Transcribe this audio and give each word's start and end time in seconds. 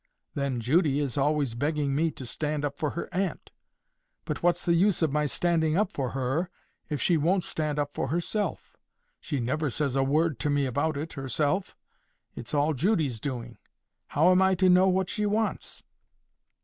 Then 0.33 0.59
Judy 0.59 0.99
is 0.99 1.15
always 1.15 1.53
begging 1.53 1.93
me 1.93 2.09
to 2.09 2.25
stand 2.25 2.65
up 2.65 2.79
for 2.79 2.89
her 2.89 3.07
aunt. 3.13 3.51
But 4.25 4.41
what's 4.41 4.65
the 4.65 4.73
use 4.73 5.03
of 5.03 5.11
my 5.11 5.27
standing 5.27 5.77
up 5.77 5.91
for 5.93 6.09
her 6.09 6.49
if 6.89 6.99
she 6.99 7.17
won't 7.17 7.43
stand 7.43 7.77
up 7.77 7.93
for 7.93 8.07
herself; 8.07 8.75
she 9.19 9.39
never 9.39 9.69
says 9.69 9.95
a 9.95 10.01
word 10.03 10.39
to 10.39 10.49
me 10.49 10.65
about 10.65 10.97
it 10.97 11.13
herself. 11.13 11.77
It's 12.35 12.55
all 12.55 12.73
Judy's 12.73 13.19
doing. 13.19 13.59
How 14.07 14.31
am 14.31 14.41
I 14.41 14.55
to 14.55 14.69
know 14.69 14.87
what 14.87 15.07
she 15.07 15.27
wants?" 15.27 15.83